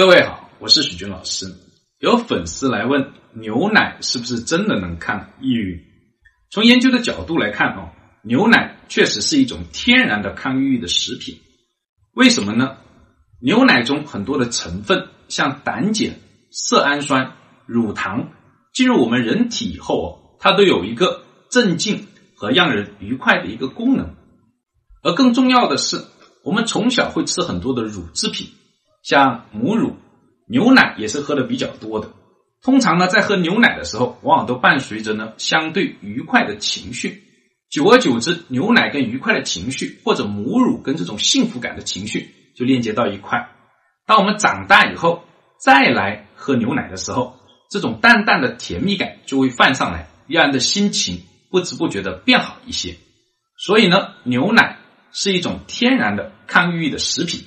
[0.00, 1.54] 各位好，我是许军老师。
[1.98, 5.84] 有粉丝来问，牛奶是不是真的能抗抑郁？
[6.50, 7.90] 从研究的角度来看哦，
[8.22, 11.38] 牛奶确实是一种天然的抗抑郁的食品。
[12.14, 12.78] 为什么呢？
[13.42, 16.14] 牛奶中很多的成分，像胆碱、
[16.50, 17.34] 色氨酸、
[17.66, 18.30] 乳糖，
[18.72, 24.16] 进入我们人体以后哦，它都有一个镇静和让人愉快的一个功能。
[25.02, 26.02] 而更重要的是，
[26.42, 28.48] 我们从小会吃很多的乳制品。
[29.02, 29.96] 像母乳、
[30.46, 32.10] 牛奶也是喝的比较多的。
[32.62, 37.22] 通常呢，在喝牛奶的时候，往往都伴随着呢相对愉快的情绪。
[37.70, 43.48] 久而久之，牛奶跟愉快的情绪，或者母乳跟这种幸福感的情绪就链接到一块。
[44.06, 45.22] 当我们长大以后
[45.58, 47.36] 再来喝牛奶的时候，
[47.70, 52.96] 这种淡淡的甜蜜感就会泛上来，让人的心情不知不觉的变好一些。
[53.56, 54.78] 所以呢，牛奶
[55.12, 57.44] 是一种天然的抗抑郁的食品。